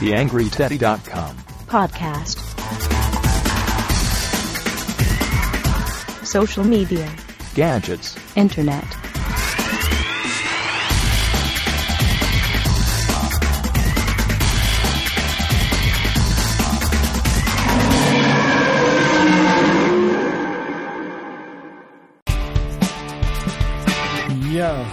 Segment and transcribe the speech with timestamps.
[0.00, 1.36] TheAngryTeddy.com
[1.70, 2.38] podcast.
[6.24, 7.08] Social media,
[7.54, 8.99] Gadgets, internet.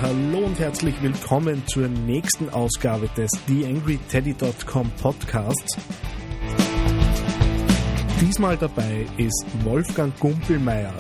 [0.07, 5.77] Hallo und herzlich willkommen zur nächsten Ausgabe des TheAngryTeddy.com Podcasts.
[8.21, 10.93] Diesmal dabei ist Wolfgang Gumpelmeier.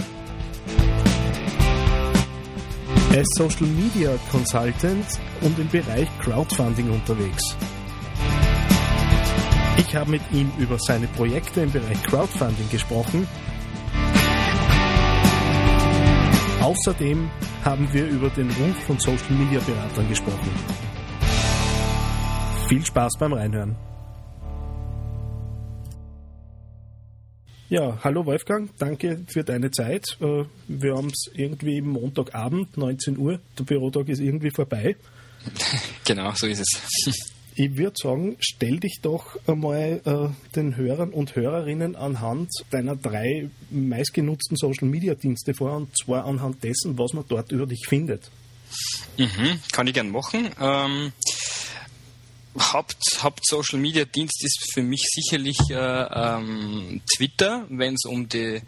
[3.13, 5.05] Er Social Media Consultant
[5.39, 7.55] und im Bereich Crowdfunding unterwegs.
[9.77, 13.25] Ich habe mit ihm über seine Projekte im Bereich Crowdfunding gesprochen.
[16.61, 17.29] Außerdem
[17.67, 20.49] haben wir über den Ruf von Social Media Beratern gesprochen.
[22.69, 23.75] Viel Spaß beim Reinhören.
[27.67, 30.17] Ja, hallo Wolfgang, danke für deine Zeit.
[30.21, 33.41] Äh, Wir haben es irgendwie Montagabend, 19 Uhr.
[33.59, 34.95] Der Bürotag ist irgendwie vorbei.
[36.05, 37.36] Genau, so ist es.
[37.59, 43.49] Ich würde sagen, stell dich doch einmal äh, den Hörern und Hörerinnen anhand deiner drei
[43.71, 48.29] meistgenutzten Social Media Dienste vor und zwar anhand dessen, was man dort über dich findet.
[49.17, 50.51] Mhm, kann ich gern machen.
[50.61, 51.11] Ähm,
[52.59, 58.29] Haupt, Haupt Social Media Dienst ist für mich sicherlich äh, ähm, Twitter, wenn es um
[58.29, 58.61] die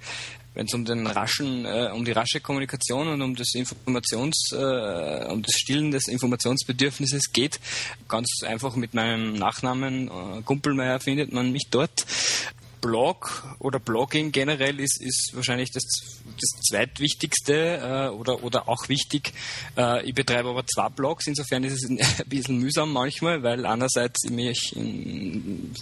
[0.59, 5.25] wenn es um den raschen, äh, um die rasche Kommunikation und um das Informations, äh,
[5.29, 7.61] um das Stillen des Informationsbedürfnisses geht.
[8.09, 12.05] Ganz einfach mit meinem Nachnamen äh, Gumpelmeier findet man mich dort.
[12.81, 15.83] Blog oder Blogging generell ist, ist wahrscheinlich das,
[16.25, 19.31] das zweitwichtigste äh, oder, oder auch wichtig.
[19.77, 24.29] Äh, ich betreibe aber zwei Blogs, insofern ist es ein bisschen mühsam manchmal, weil einerseits
[24.29, 25.73] mich in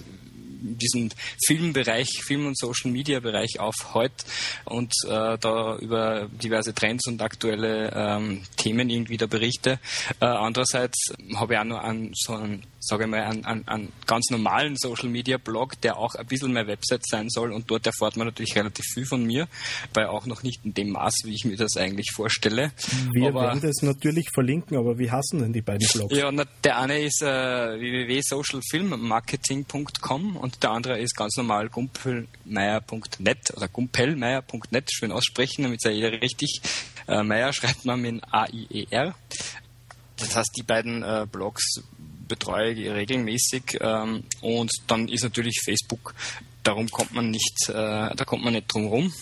[0.59, 1.09] diesem
[1.45, 4.13] Filmbereich, Film- und Social-Media-Bereich aufhält
[4.65, 9.79] und äh, da über diverse Trends und aktuelle ähm, Themen irgendwie da berichte.
[10.19, 13.91] Äh, andererseits habe ich auch noch einen, so einen, sage ich mal, einen, einen, einen
[14.05, 18.27] ganz normalen Social-Media-Blog, der auch ein bisschen mehr Website sein soll und dort erfährt man
[18.27, 19.47] natürlich relativ viel von mir,
[19.93, 22.71] bei auch noch nicht in dem Maß, wie ich mir das eigentlich vorstelle.
[23.13, 26.15] Wir Aber- werden das natürlich verlinken, aber wie hassen denn die beiden Blogs?
[26.15, 27.25] ja, na, der eine ist äh,
[27.79, 35.91] www.socialfilmmarketing.com und der andere ist ganz normal gumpelmeier.net oder gumpelmeier.net, schön aussprechen, damit es ja
[35.91, 36.61] jeder richtig.
[37.07, 39.15] Äh, Meier schreibt man mit A-I-E-R.
[40.17, 41.81] Das heißt, die beiden äh, Blogs
[42.27, 46.13] betreue ich regelmäßig ähm, und dann ist natürlich Facebook,
[46.63, 49.13] darum kommt man nicht, äh, da kommt man nicht drum rum.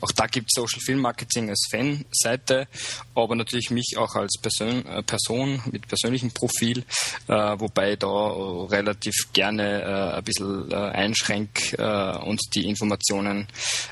[0.00, 2.68] Auch da gibt es Social Film Marketing als Fanseite,
[3.14, 6.84] aber natürlich mich auch als Person, äh, Person mit persönlichem Profil,
[7.28, 13.46] äh, wobei ich da relativ gerne äh, ein bisschen äh, einschränk äh, und die Informationen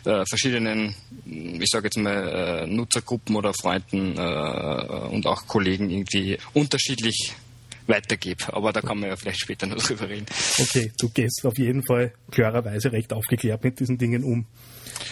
[0.05, 0.95] äh, verschiedenen,
[1.27, 7.35] ich sage jetzt mal, äh, Nutzergruppen oder Freunden und auch Kollegen irgendwie unterschiedlich
[7.87, 8.53] weitergebe.
[8.53, 10.27] Aber da kann man ja vielleicht später noch drüber reden.
[10.59, 14.47] Okay, du gehst auf jeden Fall klarerweise recht aufgeklärt mit diesen Dingen um.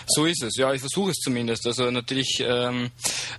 [0.06, 1.66] So ist es, ja, ich versuche es zumindest.
[1.66, 2.90] Also natürlich, ähm,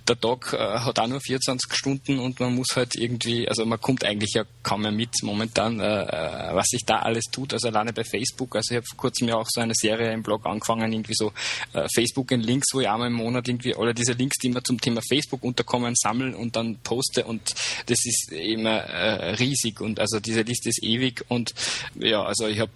[0.08, 3.80] der Tag äh, hat auch nur 24 Stunden und man muss halt irgendwie, also man
[3.80, 7.52] kommt eigentlich ja kaum mehr mit momentan, äh, äh, was sich da alles tut.
[7.52, 10.22] Also alleine bei Facebook, also ich habe vor kurzem ja auch so eine Serie im
[10.22, 11.32] Blog angefangen, irgendwie so
[11.72, 14.62] äh, Facebook in Links, wo ich einmal im Monat irgendwie alle diese Links, die mir
[14.62, 17.54] zum Thema Facebook unterkommen, sammle und dann poste und
[17.86, 21.54] das ist immer äh, riesig und also diese Liste ist ewig und
[21.94, 22.70] ja, also ich habe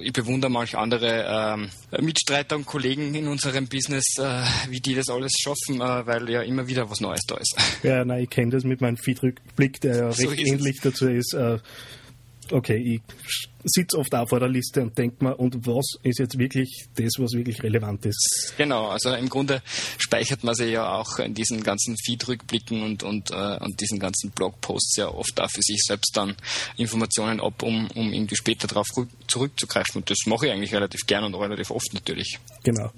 [0.00, 1.70] ich bewundere manch andere ähm,
[2.04, 6.42] Mitstreiter und Kollegen in unserem Business, äh, wie die das alles schaffen, äh, weil ja
[6.42, 7.56] immer wieder was Neues da ist.
[7.82, 10.58] Ja, nein, ich kenne das mit meinem Feedrückblick, der ja So recht ist es.
[10.58, 11.34] ähnlich dazu ist.
[11.34, 11.58] Äh,
[12.52, 13.00] okay, ich
[13.64, 17.12] sitze oft auch vor der Liste und denke mir, und was ist jetzt wirklich das,
[17.18, 18.54] was wirklich relevant ist?
[18.56, 19.62] Genau, also im Grunde
[19.98, 24.30] speichert man sich ja auch in diesen ganzen Feed-Rückblicken und, und, äh, und diesen ganzen
[24.30, 26.34] Blogposts ja oft auch für sich selbst dann
[26.76, 28.86] Informationen ab, um, um irgendwie später darauf
[29.26, 30.00] zurückzugreifen.
[30.00, 32.38] Und das mache ich eigentlich relativ gern und relativ oft natürlich.
[32.62, 32.90] Genau.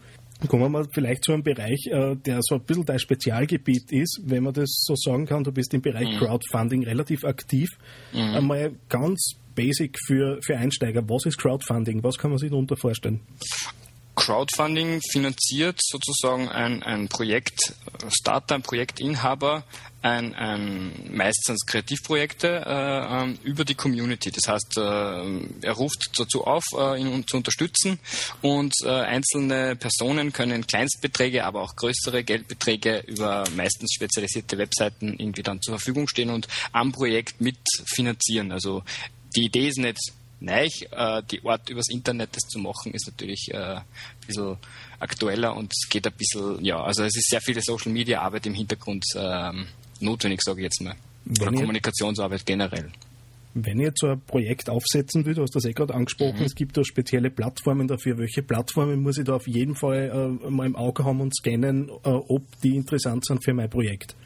[0.49, 4.21] Kommen wir mal vielleicht zu einem Bereich, äh, der so ein bisschen dein Spezialgebiet ist,
[4.25, 5.45] wenn man das so sagen kann.
[5.45, 6.19] Du bist im Bereich Mhm.
[6.19, 7.69] Crowdfunding relativ aktiv.
[8.13, 11.03] Einmal ganz basic für, für Einsteiger.
[11.09, 12.03] Was ist Crowdfunding?
[12.03, 13.21] Was kann man sich darunter vorstellen?
[14.15, 17.75] Crowdfunding finanziert sozusagen ein, ein Projekt
[18.11, 19.65] Starter, ein Projektinhaber
[20.03, 24.31] ein, ein meistens Kreativprojekte äh, ähm, über die Community.
[24.31, 27.99] Das heißt, äh, er ruft dazu auf, äh, ihn zu unterstützen
[28.43, 35.43] und äh, einzelne Personen können Kleinstbeträge, aber auch größere Geldbeträge über meistens spezialisierte Webseiten irgendwie
[35.43, 38.51] dann zur Verfügung stehen und am Projekt mitfinanzieren.
[38.53, 38.83] Also
[39.37, 39.99] die Idee ist nicht
[40.43, 43.85] Neich, äh, die Art übers Internet das zu machen, ist natürlich äh, ein
[44.27, 44.57] bisschen
[44.99, 48.47] aktueller und es geht ein bisschen, ja, also es ist sehr viele Social Media Arbeit
[48.47, 49.67] im Hintergrund ähm,
[50.01, 50.95] notwendig, sage ich jetzt mal.
[51.25, 52.91] Wenn Oder Kommunikationsarbeit generell.
[53.55, 56.47] Wenn ich jetzt so ein Projekt aufsetzen will, du hast das eh gerade angesprochen, mhm.
[56.47, 58.17] es gibt da spezielle Plattformen dafür.
[58.17, 61.89] Welche Plattformen muss ich da auf jeden Fall äh, mal im Auge haben und scannen,
[61.89, 64.17] äh, ob die interessant sind für mein Projekt?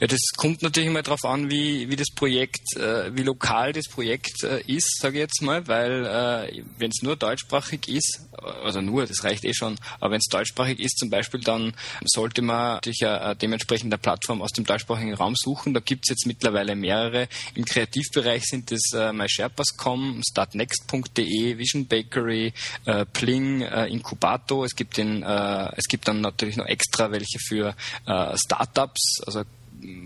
[0.00, 3.88] Ja, das kommt natürlich mal darauf an, wie, wie das Projekt, äh, wie lokal das
[3.88, 8.20] Projekt äh, ist, sage ich jetzt mal, weil äh, wenn es nur deutschsprachig ist,
[8.64, 11.74] also nur, das reicht eh schon, aber wenn es deutschsprachig ist zum Beispiel, dann
[12.04, 15.74] sollte man natürlich eine, dementsprechend eine Plattform aus dem deutschsprachigen Raum suchen.
[15.74, 17.28] Da gibt es jetzt mittlerweile mehrere.
[17.54, 22.52] Im Kreativbereich sind es äh, MySherpas.com, startnext.de, Vision Bakery,
[22.84, 24.64] äh, Pling, äh, Incubato.
[24.64, 27.74] Es gibt, den, äh, es gibt dann natürlich noch extra welche für
[28.06, 29.44] äh, Startups, also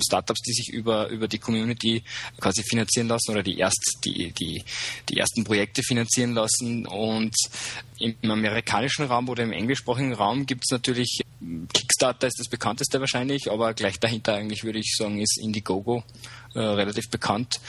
[0.04, 2.02] Startups, die sich über, über die Community
[2.40, 4.62] quasi finanzieren lassen oder die, erst, die, die,
[5.08, 6.86] die ersten Projekte finanzieren lassen.
[6.86, 7.34] Und
[7.98, 11.20] im amerikanischen Raum oder im englischsprachigen Raum gibt es natürlich,
[11.72, 16.04] Kickstarter ist das bekannteste wahrscheinlich, aber gleich dahinter eigentlich würde ich sagen, ist Indiegogo
[16.54, 17.60] äh, relativ bekannt.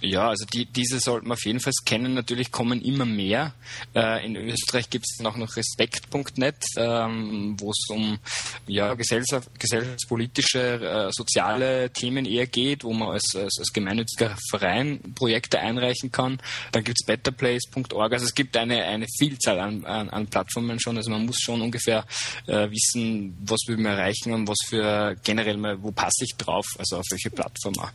[0.00, 2.14] Ja, also die, diese sollten wir auf jeden Fall kennen.
[2.14, 3.54] Natürlich kommen immer mehr.
[3.94, 8.18] Äh, in Österreich gibt es auch noch respekt.net, ähm, wo es um
[8.66, 15.00] ja, gesellschaft, gesellschaftspolitische, äh, soziale Themen eher geht, wo man als, als, als gemeinnütziger Verein
[15.14, 16.38] Projekte einreichen kann.
[16.72, 18.12] Dann gibt es betterplace.org.
[18.12, 20.96] Also es gibt eine, eine Vielzahl an, an, an Plattformen schon.
[20.96, 22.04] Also man muss schon ungefähr
[22.46, 26.66] äh, wissen, was will man erreichen und was für generell mal, wo passe ich drauf,
[26.78, 27.90] also auf welche Plattform auch.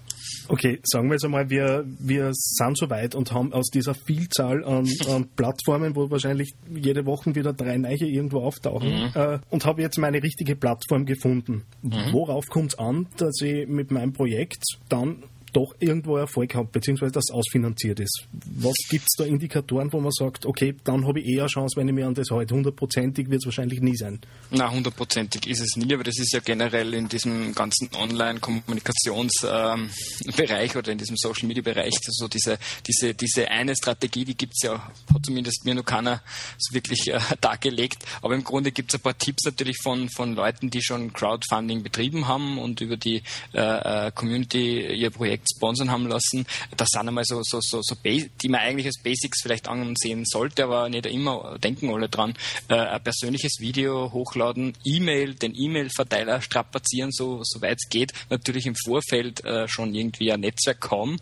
[0.48, 4.64] Okay, sagen wir jetzt einmal, wir, wir sind so weit und haben aus dieser Vielzahl
[4.66, 9.12] an, an Plattformen, wo wahrscheinlich jede Woche wieder drei neue irgendwo auftauchen, mhm.
[9.14, 11.64] äh, und habe jetzt meine richtige Plattform gefunden.
[11.82, 12.12] Mhm.
[12.12, 15.24] Worauf kommt es an, dass ich mit meinem Projekt dann
[15.54, 18.28] doch irgendwo Erfolg hat, beziehungsweise das ausfinanziert ist.
[18.56, 21.88] Was gibt es da Indikatoren, wo man sagt, okay, dann habe ich eher Chance, wenn
[21.88, 22.54] ich mir an das halte.
[22.54, 24.20] Hundertprozentig wird es wahrscheinlich nie sein.
[24.52, 30.78] Na, hundertprozentig ist es nie, aber das ist ja generell in diesem ganzen Online-Kommunikationsbereich ähm,
[30.78, 35.26] oder in diesem Social-Media-Bereich so diese, diese, diese eine Strategie, die gibt es ja, hat
[35.26, 36.22] zumindest mir noch keiner
[36.58, 40.36] so wirklich äh, dargelegt, aber im Grunde gibt es ein paar Tipps natürlich von, von
[40.36, 43.24] Leuten, die schon Crowdfunding betrieben haben und über die
[43.54, 46.46] äh, äh Community ihr Projekt Projekt sponsern haben lassen.
[46.76, 50.64] Das sind einmal so, so, so, so die man eigentlich als Basics vielleicht ansehen sollte,
[50.64, 52.34] aber nicht immer denken alle dran.
[52.68, 58.14] Äh, ein persönliches Video hochladen, E-Mail, den E-Mail-Verteiler strapazieren, so, so weit es geht.
[58.30, 61.20] Natürlich im Vorfeld äh, schon irgendwie ein Netzwerk haben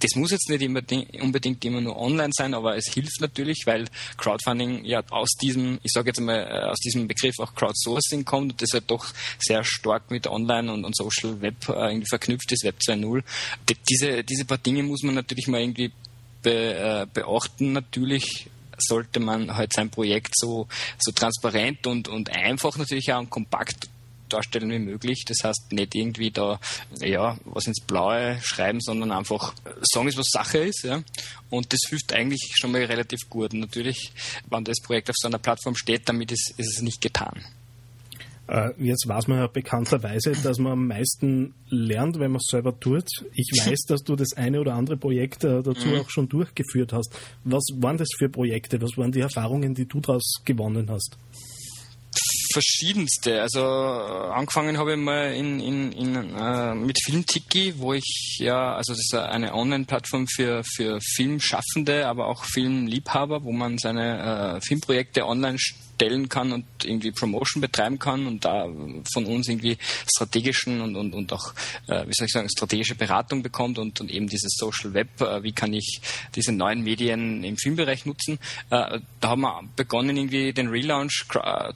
[0.00, 0.62] das muss jetzt nicht
[1.22, 3.86] unbedingt immer nur online sein, aber es hilft natürlich, weil
[4.16, 8.52] Crowdfunding ja aus diesem, ich sage jetzt mal, äh, aus diesem Begriff auch Crowdsourcing kommt
[8.52, 9.06] und das halt doch
[9.38, 13.22] sehr stark mit Online und, und Social Web äh, irgendwie verknüpft ist, Web 2.0.
[13.88, 15.92] Diese, diese paar Dinge muss man natürlich mal irgendwie
[16.42, 17.72] be, äh, beachten.
[17.72, 20.66] Natürlich sollte man halt sein Projekt so,
[20.98, 23.88] so transparent und, und einfach natürlich auch und kompakt
[24.32, 25.24] darstellen wie möglich.
[25.26, 26.58] Das heißt, nicht irgendwie da
[27.00, 30.84] ja, was ins Blaue schreiben, sondern einfach sagen, was Sache ist.
[30.84, 31.02] Ja.
[31.50, 33.52] Und das hilft eigentlich schon mal relativ gut.
[33.52, 34.12] Natürlich,
[34.48, 37.44] wenn das Projekt auf so einer Plattform steht, damit ist, ist es nicht getan.
[38.50, 42.78] Äh, jetzt weiß man ja bekannterweise, dass man am meisten lernt, wenn man es selber
[42.78, 43.06] tut.
[43.32, 46.00] Ich weiß, dass du das eine oder andere Projekt äh, dazu mhm.
[46.00, 47.14] auch schon durchgeführt hast.
[47.44, 48.82] Was waren das für Projekte?
[48.82, 51.16] Was waren die Erfahrungen, die du daraus gewonnen hast?
[52.52, 53.40] Verschiedenste.
[53.40, 58.74] Also äh, angefangen habe ich mal in, in, in, äh, mit Filmtiki, wo ich ja,
[58.74, 64.60] also das ist eine Online-Plattform für, für Filmschaffende, aber auch Filmliebhaber, wo man seine äh,
[64.60, 65.58] Filmprojekte online
[66.00, 68.66] stellen kann und irgendwie Promotion betreiben kann und da
[69.12, 69.76] von uns irgendwie
[70.10, 71.52] strategischen und, und, und auch,
[71.88, 75.42] äh, wie soll ich sagen, strategische Beratung bekommt und, und eben dieses Social Web, äh,
[75.42, 76.00] wie kann ich
[76.34, 78.38] diese neuen Medien im Filmbereich nutzen.
[78.70, 81.26] Äh, da haben wir begonnen, irgendwie den Relaunch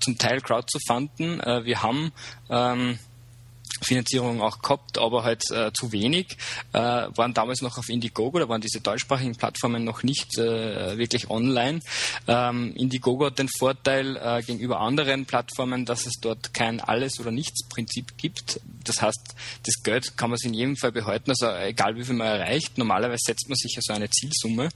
[0.01, 1.41] zum Teil Crowd zu fanden.
[1.41, 2.13] Äh, wir haben
[2.49, 2.99] ähm,
[3.85, 6.37] Finanzierung auch gehabt, aber halt äh, zu wenig.
[6.73, 11.31] Äh, waren damals noch auf Indiegogo, da waren diese deutschsprachigen Plattformen noch nicht äh, wirklich
[11.31, 11.81] online.
[12.27, 17.31] Ähm, Indiegogo hat den Vorteil äh, gegenüber anderen Plattformen, dass es dort kein Alles- oder
[17.31, 18.61] Nichts-Prinzip gibt.
[18.85, 22.15] Das heißt, das Geld kann man sich in jedem Fall behalten, also egal wie viel
[22.15, 22.79] man erreicht.
[22.79, 24.69] Normalerweise setzt man sich ja so eine Zielsumme,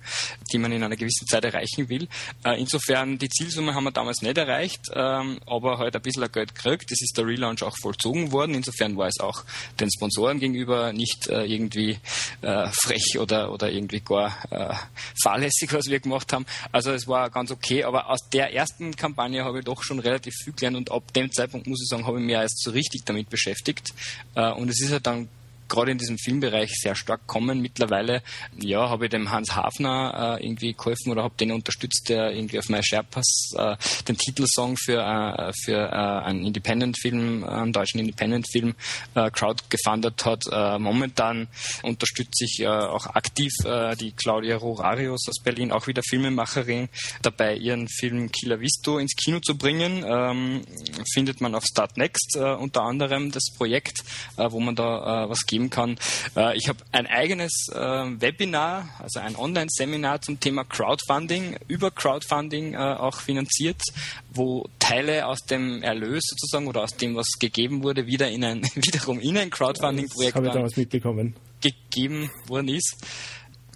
[0.52, 2.08] die man in einer gewissen Zeit erreichen will.
[2.44, 6.54] Äh, insofern, die Zielsumme haben wir damals nicht erreicht, ähm, aber halt ein bisschen Geld
[6.54, 6.90] gekriegt.
[6.90, 8.54] Das ist der Relaunch auch vollzogen worden.
[8.54, 9.45] Insofern war es auch
[9.81, 11.99] den Sponsoren gegenüber nicht äh, irgendwie
[12.43, 14.75] äh, frech oder, oder irgendwie gar äh,
[15.23, 16.47] fahrlässig, was wir gemacht haben.
[16.73, 20.35] Also es war ganz okay, aber aus der ersten Kampagne habe ich doch schon relativ
[20.45, 23.05] viel gelernt und ab dem Zeitpunkt, muss ich sagen, habe ich mich erst so richtig
[23.05, 23.95] damit beschäftigt.
[24.35, 25.28] Äh, und es ist halt dann
[25.68, 27.60] gerade in diesem Filmbereich sehr stark kommen.
[27.60, 28.22] Mittlerweile,
[28.58, 32.58] ja, habe ich dem Hans Hafner äh, irgendwie geholfen oder habe den unterstützt, der irgendwie
[32.58, 33.76] auf My Sherpas äh,
[34.08, 38.75] den Titelsong für, äh, für äh, einen Independent-Film, einen deutschen Independent-Film
[39.14, 40.44] äh, Crowd gefundet hat.
[40.50, 41.48] Äh, momentan
[41.82, 46.88] unterstütze ich äh, auch aktiv äh, die Claudia Rorarius aus Berlin, auch wieder Filmemacherin,
[47.22, 50.04] dabei ihren Film Killer Visto ins Kino zu bringen.
[50.06, 50.62] Ähm,
[51.12, 54.02] findet man auf Start Next äh, unter anderem das Projekt,
[54.37, 55.96] äh, wo man da äh, was gibt geben kann.
[56.36, 62.74] Äh, ich habe ein eigenes äh, Webinar, also ein Online-Seminar zum Thema Crowdfunding, über Crowdfunding
[62.74, 63.82] äh, auch finanziert,
[64.30, 68.62] wo Teile aus dem Erlös sozusagen oder aus dem, was gegeben wurde, wieder in ein,
[68.74, 70.36] wiederum in ein Crowdfunding-Projekt
[71.60, 72.96] gegeben worden ist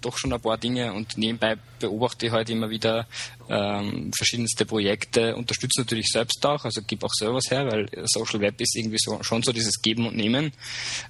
[0.05, 3.07] doch schon ein paar Dinge und nebenbei beobachte ich halt immer wieder
[3.49, 8.59] ähm, verschiedenste Projekte, unterstütze natürlich selbst auch, also gebe auch Servers her, weil Social Web
[8.61, 10.51] ist irgendwie so, schon so dieses Geben und Nehmen.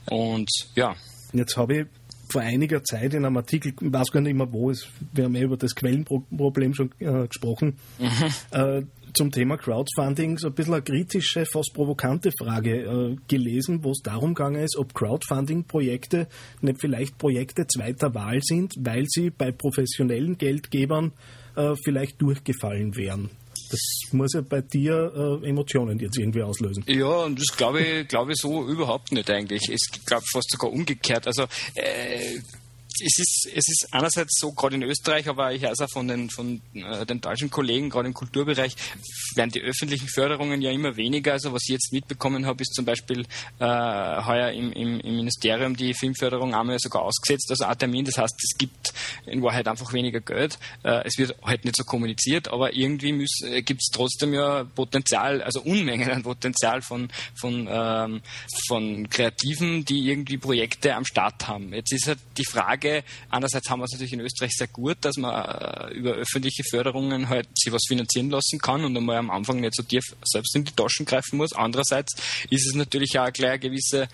[0.10, 0.96] Und ja.
[1.34, 1.86] Jetzt habe ich
[2.30, 5.36] vor einiger Zeit in einem Artikel, ich weiß gar nicht mehr wo, es, wir haben
[5.36, 8.08] ja über das Quellenproblem schon äh, gesprochen, mhm.
[8.52, 8.84] äh,
[9.14, 14.02] zum Thema Crowdfunding so ein bisschen eine kritische, fast provokante Frage äh, gelesen, wo es
[14.04, 16.28] darum gegangen ist, ob Crowdfunding-Projekte
[16.62, 21.12] nicht vielleicht Projekte zweiter Wahl sind, weil sie bei professionellen Geldgebern
[21.56, 23.30] äh, vielleicht durchgefallen wären.
[23.70, 26.84] Das muss ja bei dir äh, Emotionen jetzt irgendwie auslösen.
[26.88, 29.70] Ja, und das glaube ich, glaube ich so überhaupt nicht eigentlich.
[29.70, 31.26] Es glaube fast sogar umgekehrt.
[31.28, 31.44] Also
[31.76, 32.40] äh,
[33.02, 36.30] es ist, es ist einerseits so, gerade in Österreich, aber ich weiß auch von den,
[36.30, 38.76] von äh, den deutschen Kollegen, gerade im Kulturbereich,
[39.36, 41.34] werden die öffentlichen Förderungen ja immer weniger.
[41.34, 43.26] Also was ich jetzt mitbekommen habe, ist zum Beispiel
[43.60, 48.06] äh, heuer im, im, im, Ministerium die Filmförderung einmal sogar ausgesetzt, also ein Termin.
[48.06, 48.94] Das heißt, es gibt
[49.26, 50.60] in Wahrheit einfach weniger Geld.
[50.84, 55.42] Äh, es wird halt nicht so kommuniziert, aber irgendwie äh, gibt es trotzdem ja Potenzial,
[55.42, 58.22] also Unmengen an Potenzial von, von, ähm,
[58.68, 61.74] von Kreativen, die irgendwie Projekte am Start haben.
[61.74, 63.04] Jetzt ist halt die Frage, Frage.
[63.30, 67.30] Andererseits haben wir es natürlich in Österreich sehr gut, dass man äh, über öffentliche Förderungen
[67.30, 70.66] halt sich was finanzieren lassen kann und einmal am Anfang nicht so tief selbst in
[70.66, 71.54] die Taschen greifen muss.
[71.54, 72.14] Andererseits
[72.50, 74.08] ist es natürlich auch gleich eine gewisse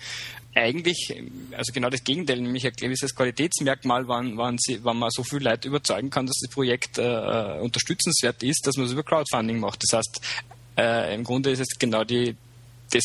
[0.52, 1.14] eigentlich,
[1.56, 5.50] also genau das Gegenteil, nämlich ein gewisses Qualitätsmerkmal, wann, wann, sie, wann man so viele
[5.50, 9.80] Leute überzeugen kann, dass das Projekt äh unterstützenswert ist, dass man es über Crowdfunding macht.
[9.84, 10.20] Das heißt,
[10.76, 12.34] äh, im Grunde ist es genau die,
[12.90, 13.04] das,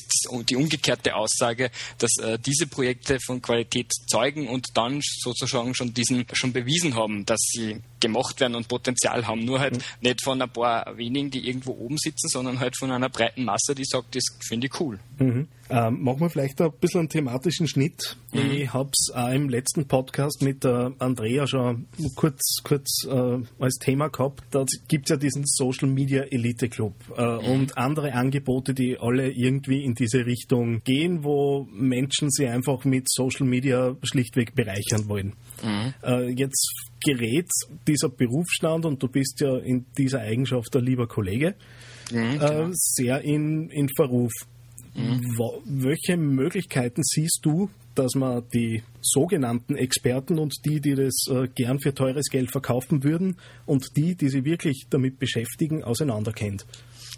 [0.49, 6.25] die umgekehrte Aussage, dass äh, diese Projekte von Qualität zeugen und dann sozusagen schon diesen
[6.33, 9.45] schon bewiesen haben, dass sie gemacht werden und Potenzial haben.
[9.45, 9.81] Nur halt mhm.
[10.01, 13.75] nicht von ein paar wenigen, die irgendwo oben sitzen, sondern halt von einer breiten Masse,
[13.75, 14.99] die sagt, das finde ich cool.
[15.17, 15.47] Mhm.
[15.69, 18.17] Ähm, machen wir vielleicht ein bisschen einen thematischen Schnitt.
[18.33, 18.51] Mhm.
[18.51, 23.75] Ich habe es auch im letzten Podcast mit der Andrea schon kurz, kurz äh, als
[23.79, 24.43] Thema gehabt.
[24.51, 27.51] Da gibt es ja diesen Social Media Elite Club äh, mhm.
[27.51, 33.09] und andere Angebote, die alle irgendwie in diese Richtung gehen, wo Menschen sich einfach mit
[33.09, 35.33] Social Media schlichtweg bereichern wollen.
[35.63, 35.93] Mhm.
[36.03, 37.49] Äh, jetzt gerät
[37.87, 41.55] dieser Berufsstand, und du bist ja in dieser Eigenschaft ein lieber Kollege,
[42.11, 44.31] mhm, äh, sehr in, in Verruf.
[44.95, 45.21] Mhm.
[45.65, 51.79] Welche Möglichkeiten siehst du, dass man die sogenannten Experten und die, die das äh, gern
[51.79, 56.65] für teures Geld verkaufen würden und die, die sich wirklich damit beschäftigen, auseinanderkennt?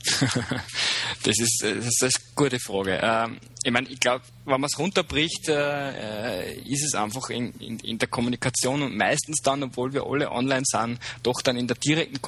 [1.24, 3.00] das, ist, das ist eine gute Frage.
[3.02, 7.80] Ähm, ich meine, ich glaube, wenn man es runterbricht, äh, ist es einfach in, in,
[7.80, 11.78] in, der Kommunikation und meistens dann, obwohl wir alle online sind, doch dann in der
[11.78, 12.22] direkten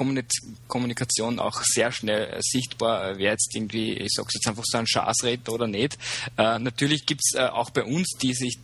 [0.68, 5.52] Kommunikation auch sehr schnell sichtbar, wer jetzt irgendwie, ich sage jetzt einfach so ein Schaßredner
[5.52, 5.96] oder nicht.
[6.36, 8.58] Äh, natürlich gibt es äh, auch bei uns, die sich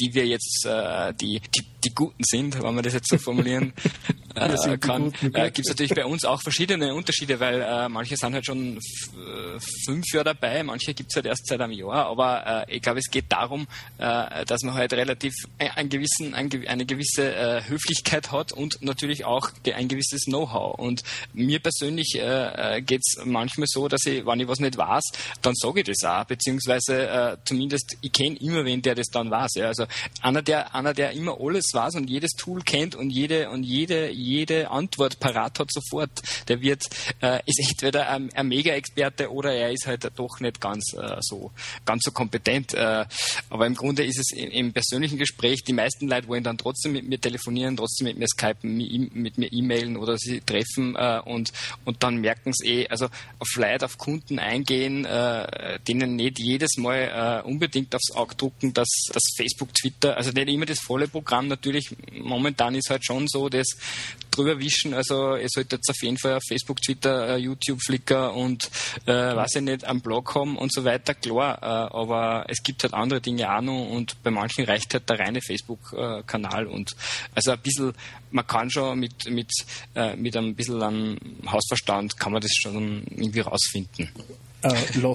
[0.00, 3.72] die wir jetzt äh, die, die, die Guten sind, wenn wir das jetzt so formulieren,
[4.34, 8.34] äh, kann, äh, gibt es natürlich bei uns auch verschiedene Unterschiede, weil äh, manche sind
[8.34, 8.78] halt schon
[9.84, 12.98] fünf Jahre dabei, manche gibt es halt erst seit einem Jahr, aber äh, ich glaube,
[12.98, 13.66] es geht darum,
[13.98, 19.24] äh, dass man halt relativ ein gewissen, ein, eine gewisse äh, Höflichkeit hat und natürlich
[19.24, 20.78] auch ein gewisses Know-how.
[20.78, 24.76] Und mir persönlich äh, äh geht es manchmal so, dass ich, wenn ich was nicht
[24.76, 25.04] weiß,
[25.42, 29.30] dann sage ich das auch, beziehungsweise äh, zumindest ich kenne immer wen, der das dann
[29.30, 29.54] weiß.
[29.54, 29.66] Ja.
[29.68, 29.86] Also
[30.20, 34.10] einer, der, einer, der immer alles weiß und jedes Tool kennt und jede und jede,
[34.22, 36.84] jede Antwort parat hat sofort, der wird,
[37.20, 41.50] äh, ist entweder ein, ein Mega-Experte oder er ist halt doch nicht ganz äh, so
[41.84, 42.74] ganz so kompetent.
[42.74, 43.04] Äh,
[43.52, 47.06] aber im Grunde ist es im, persönlichen Gespräch, die meisten Leute wollen dann trotzdem mit
[47.06, 48.78] mir telefonieren, trotzdem mit mir skypen,
[49.12, 51.52] mit mir e-mailen oder sie treffen äh, und,
[51.84, 56.78] und dann merken sie eh, also auf Leute, auf Kunden eingehen, äh, denen nicht jedes
[56.78, 61.06] Mal äh, unbedingt aufs Auge drucken, dass das Facebook, Twitter, also nicht immer das volle
[61.06, 63.66] Programm natürlich, momentan ist halt schon so, dass
[64.32, 64.94] drüber wischen.
[64.94, 68.70] Also ihr solltet auf jeden Fall auf Facebook, Twitter, äh, YouTube, Flickr und
[69.06, 71.58] äh, weiß ich nicht, am Blog haben und so weiter, klar.
[71.62, 75.40] Äh, aber es gibt halt andere Dinge noch und bei manchen reicht halt der reine
[75.40, 76.94] Facebook-Kanal und
[77.34, 77.92] also ein bisschen,
[78.30, 79.50] man kann schon mit, mit,
[79.94, 84.08] äh, mit ein bisschen an Hausverstand kann man das schon irgendwie rausfinden.
[84.62, 84.74] Äh,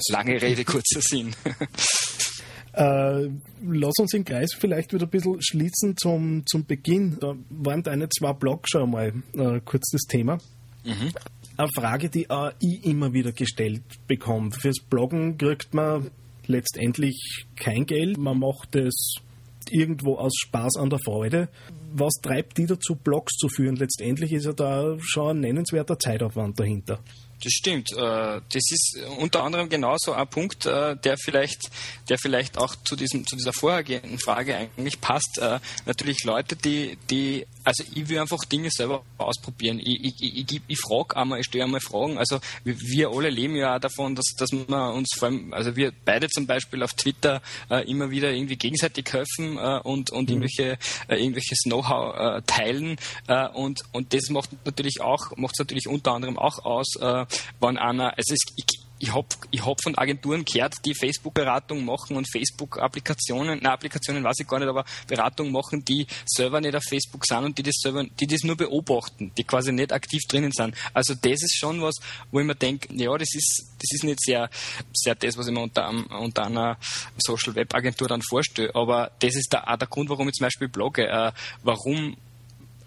[0.09, 1.35] Lange Rede, kurzer Sinn.
[2.77, 3.31] Äh,
[3.63, 7.17] lass uns den Kreis vielleicht wieder ein bisschen schließen zum, zum Beginn.
[7.19, 10.37] Da waren deine zwei Blogs schon mal äh, kurz das Thema.
[10.83, 11.11] Mhm.
[11.57, 14.51] Eine Frage, die auch ich immer wieder gestellt bekomme.
[14.51, 16.11] Fürs Bloggen kriegt man
[16.47, 18.17] letztendlich kein Geld.
[18.17, 19.15] Man macht es
[19.69, 21.49] irgendwo aus Spaß an der Freude.
[21.93, 23.75] Was treibt die dazu, Blogs zu führen?
[23.75, 26.99] Letztendlich ist ja da schon ein nennenswerter Zeitaufwand dahinter.
[27.43, 27.91] Das stimmt.
[27.91, 31.69] Äh, das ist unter anderem genauso ein Punkt, äh, der vielleicht,
[32.09, 35.37] der vielleicht auch zu diesem, zu dieser vorhergehenden Frage eigentlich passt.
[35.37, 39.79] Äh, natürlich Leute, die, die, also ich will einfach Dinge selber ausprobieren.
[39.79, 42.17] Ich, ich, ich, ich frage einmal, ich stelle einmal Fragen.
[42.17, 45.91] Also wir alle leben ja auch davon, dass, dass wir uns vor allem, also wir
[46.05, 47.41] beide zum Beispiel auf Twitter
[47.85, 50.43] immer wieder irgendwie gegenseitig helfen und, und mhm.
[50.43, 50.77] irgendwelche,
[51.09, 52.97] irgendwelches Know-how teilen.
[53.53, 56.95] und, und das macht natürlich auch, macht es natürlich unter anderem auch aus,
[57.59, 62.17] wenn einer, also es, ich, ich habe ich hab von Agenturen gehört, die Facebook-Beratung machen
[62.17, 66.83] und Facebook-Applikationen, na Applikationen weiß ich gar nicht, aber Beratung machen, die selber nicht auf
[66.83, 70.51] Facebook sind und die das selber, die das nur beobachten, die quasi nicht aktiv drinnen
[70.51, 70.75] sind.
[70.93, 71.95] Also das ist schon was,
[72.31, 74.49] wo ich mir denke, ja, das ist, das ist nicht sehr,
[74.93, 76.77] sehr das, was ich mir unter, unter einer
[77.17, 78.73] Social Web Agentur dann vorstelle.
[78.73, 81.07] Aber das ist der, auch der Grund, warum ich zum Beispiel blogge.
[81.07, 81.31] Äh,
[81.63, 82.17] warum,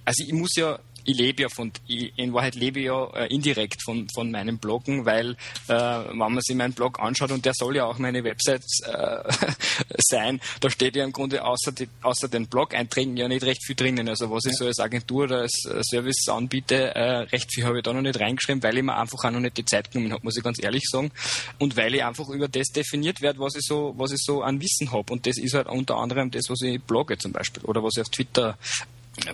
[0.04, 3.26] also ich muss ja ich lebe ja von, ich, in Wahrheit lebe ich ja äh,
[3.32, 5.32] indirekt von, von meinem Bloggen, weil
[5.68, 9.22] äh, wenn man sich meinen Blog anschaut und der soll ja auch meine Website äh,
[9.98, 13.76] sein, da steht ja im Grunde außer, die, außer den Blog-Einträgen ja nicht recht viel
[13.76, 14.08] drinnen.
[14.08, 17.78] Also was ich so als Agentur oder als äh, Service anbiete, äh, recht viel habe
[17.78, 20.12] ich da noch nicht reingeschrieben, weil ich mir einfach auch noch nicht die Zeit genommen
[20.12, 21.10] habe, muss ich ganz ehrlich sagen.
[21.58, 24.60] Und weil ich einfach über das definiert werde, was ich so, was ich so an
[24.60, 25.12] Wissen habe.
[25.12, 28.02] Und das ist halt unter anderem das, was ich blogge zum Beispiel oder was ich
[28.02, 28.58] auf Twitter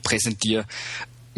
[0.02, 0.66] präsentiere.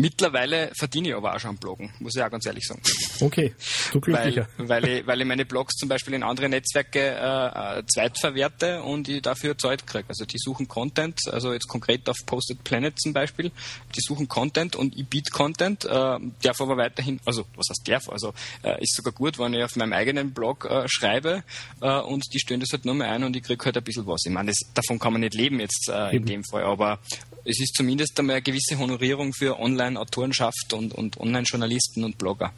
[0.01, 2.81] Mittlerweile verdiene ich aber auch schon am Bloggen, muss ich auch ganz ehrlich sagen.
[3.21, 3.53] Okay,
[3.93, 4.49] du glücklicher.
[4.57, 8.81] Weil, weil, ich, weil ich meine Blogs zum Beispiel in andere Netzwerke äh, äh zweitverwerte
[8.83, 10.05] und ich dafür Zeit kriege.
[10.09, 13.51] Also die suchen Content, also jetzt konkret auf Posted Planet zum Beispiel,
[13.97, 18.09] die suchen Content und ich biete Content, äh, darf aber weiterhin, also was heißt darf,
[18.09, 21.43] also äh, ist sogar gut, wenn ich auf meinem eigenen Blog äh, schreibe
[21.81, 24.07] äh, und die stellen das halt nur mehr ein und ich kriege halt ein bisschen
[24.07, 24.25] was.
[24.25, 27.01] Ich meine, das, davon kann man nicht leben jetzt äh, in dem Fall, aber
[27.49, 32.53] es ist zumindest einmal eine gewisse Honorierung für Online-Autorenschaft und, und Online-Journalisten und Blogger.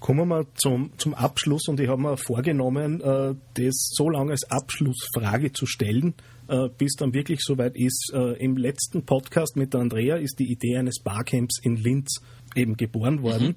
[0.00, 4.32] Kommen wir mal zum, zum Abschluss und ich habe mir vorgenommen, äh, das so lange
[4.32, 6.14] als Abschlussfrage zu stellen,
[6.48, 8.12] äh, bis dann wirklich soweit ist.
[8.12, 12.20] Äh, Im letzten Podcast mit der Andrea ist die Idee eines Barcamps in Linz
[12.56, 13.56] eben geboren worden.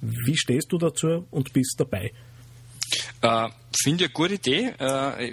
[0.00, 0.12] Mhm.
[0.26, 2.12] Wie stehst du dazu und bist dabei?
[3.80, 4.72] Finde ich eine gute Idee.
[4.78, 5.32] Äh,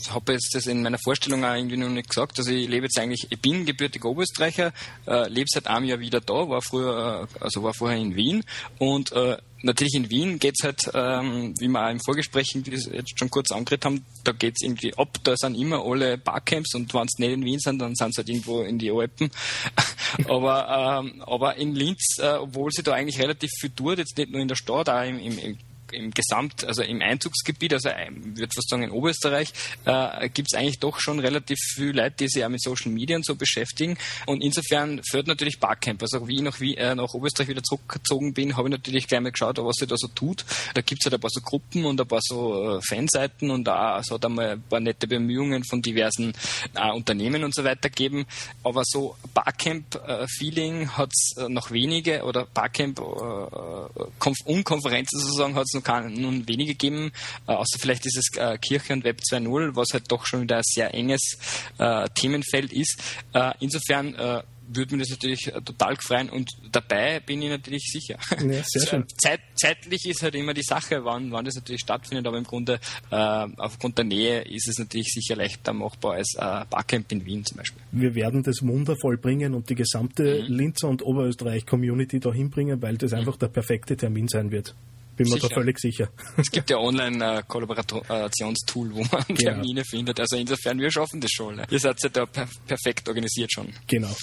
[0.00, 2.38] ich habe jetzt das in meiner Vorstellung auch irgendwie noch nicht gesagt.
[2.38, 4.72] Also ich lebe jetzt eigentlich, ich bin gebürtiger Oberösterreicher,
[5.06, 8.44] äh, lebe seit einem Jahr wieder da, war früher, äh, also war vorher in Wien
[8.78, 13.18] und äh, natürlich in Wien geht es halt, ähm, wie wir auch im Vorgespräch jetzt
[13.18, 16.92] schon kurz angeredet haben, da geht es irgendwie ab, da sind immer alle Barcamps und
[16.94, 19.30] wenn es nicht in Wien sind, dann sind sie halt irgendwo in die Alpen.
[20.28, 24.30] aber, ähm, aber in Linz, äh, obwohl sie da eigentlich relativ viel tut, jetzt nicht
[24.30, 28.52] nur in der Stadt, auch im, im, im Gesamt, also im Einzugsgebiet, also ich würde
[28.54, 29.52] fast sagen in Oberösterreich,
[29.84, 33.16] äh, gibt es eigentlich doch schon relativ viele Leute, die sich auch mit Social Media
[33.16, 33.96] und so beschäftigen.
[34.26, 36.02] Und insofern führt natürlich Barcamp.
[36.02, 39.20] Also wie ich nach, wie, äh, nach Oberösterreich wieder zurückgezogen bin, habe ich natürlich gleich
[39.20, 40.44] mal geschaut, was sich da so tut.
[40.74, 43.68] Da gibt es halt ein paar so Gruppen und ein paar so äh, Fanseiten und
[43.68, 46.32] auch, es hat einmal ein paar nette Bemühungen von diversen
[46.74, 48.26] äh, Unternehmen und so weiter gegeben.
[48.62, 55.84] Aber so Barcamp-Feeling hat es äh, noch wenige oder Barcamp-Unkonferenzen äh, sozusagen hat es noch
[55.84, 57.12] keine, nun wenige gegeben,
[57.46, 60.62] äh, außer vielleicht dieses äh, Kirche und Web 2.0, was halt doch schon wieder ein
[60.64, 61.38] sehr enges
[61.78, 63.02] äh, Themenfeld ist.
[63.32, 67.90] Äh, insofern äh, würde mich das natürlich äh, total freuen und dabei bin ich natürlich
[67.90, 68.18] sicher.
[68.30, 69.04] Ja, sehr schön.
[69.16, 72.78] Zeit, zeitlich ist halt immer die Sache, wann, wann das natürlich stattfindet, aber im Grunde
[73.10, 73.16] äh,
[73.56, 77.56] aufgrund der Nähe ist es natürlich sicher leichter machbar als äh, Barcamp in Wien zum
[77.56, 77.82] Beispiel.
[77.92, 80.54] Wir werden das wundervoll bringen und die gesamte mhm.
[80.54, 84.74] Linzer und Oberösterreich-Community dahin bringen, weil das einfach der perfekte Termin sein wird
[85.18, 86.08] bin mir da völlig sicher.
[86.36, 89.40] Es gibt ja Online-Kollaborationstool, wo man genau.
[89.40, 90.20] Termine findet.
[90.20, 91.56] Also insofern, wir schaffen das schon.
[91.56, 91.66] Ne?
[91.70, 93.68] Ihr seid ja da per perfekt organisiert schon.
[93.86, 94.14] Genau.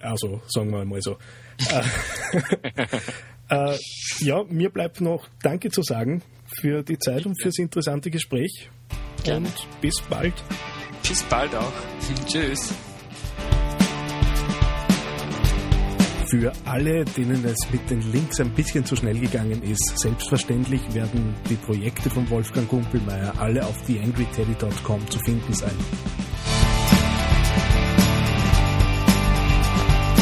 [0.00, 1.18] also, sagen wir mal so.
[3.48, 3.78] äh,
[4.20, 6.22] ja, mir bleibt noch Danke zu sagen
[6.60, 8.70] für die Zeit und fürs interessante Gespräch.
[9.22, 9.46] Gerne.
[9.46, 10.34] Und bis bald.
[11.06, 11.72] Bis bald auch.
[12.26, 12.72] Tschüss.
[16.32, 21.34] Für alle, denen es mit den Links ein bisschen zu schnell gegangen ist, selbstverständlich werden
[21.50, 25.76] die Projekte von Wolfgang Gumpelmeier alle auf theangryteddy.com zu finden sein.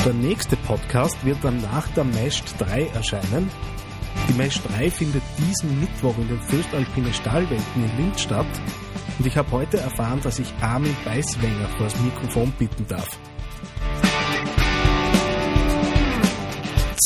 [0.04, 3.48] Der nächste Podcast wird dann nach der Mesh 3 erscheinen.
[4.28, 8.48] Die Mesh 3 findet diesen Mittwoch in den Föstalpine Stahlwelten in Linz statt.
[9.16, 13.16] Und ich habe heute erfahren, dass ich Armin Beiswenger vor das Mikrofon bitten darf.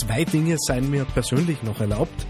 [0.07, 2.27] Zwei Dinge seien mir persönlich noch erlaubt.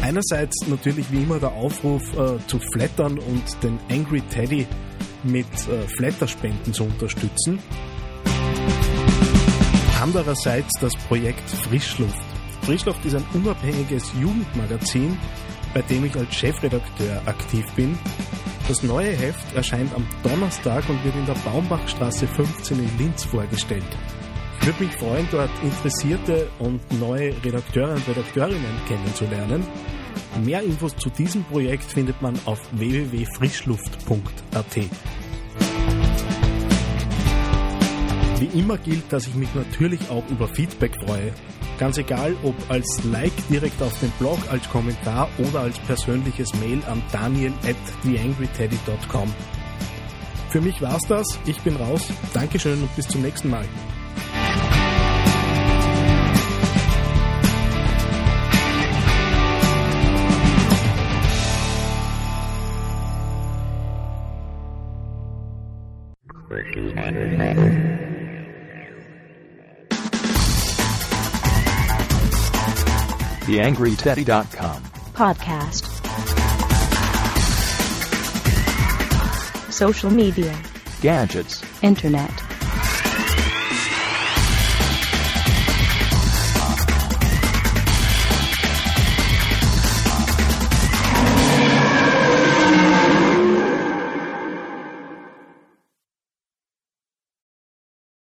[0.00, 4.66] Einerseits natürlich wie immer der Aufruf äh, zu flattern und den Angry Teddy
[5.22, 7.58] mit äh, Flatterspenden zu unterstützen.
[10.00, 12.24] Andererseits das Projekt Frischluft.
[12.62, 15.18] Frischluft ist ein unabhängiges Jugendmagazin,
[15.74, 17.96] bei dem ich als Chefredakteur aktiv bin.
[18.68, 23.84] Das neue Heft erscheint am Donnerstag und wird in der Baumbachstraße 15 in Linz vorgestellt.
[24.62, 29.66] Ich würde mich freuen, dort interessierte und neue Redakteure und Redakteurinnen kennenzulernen.
[30.44, 34.76] Mehr Infos zu diesem Projekt findet man auf www.frischluft.at.
[38.38, 41.32] Wie immer gilt, dass ich mich natürlich auch über Feedback freue.
[41.80, 46.80] Ganz egal, ob als Like direkt auf dem Blog, als Kommentar oder als persönliches Mail
[46.86, 49.34] an daniel at theangryteddy.com.
[50.50, 51.26] Für mich war's das.
[51.46, 52.12] Ich bin raus.
[52.32, 53.64] Dankeschön und bis zum nächsten Mal.
[73.52, 75.84] TheAngryTeddy.com Podcast.
[79.70, 80.58] Social media.
[81.02, 81.62] Gadgets.
[81.82, 82.51] Internet.